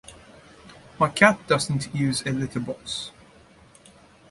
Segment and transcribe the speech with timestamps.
[0.99, 3.11] My cat doesn't use a litter box.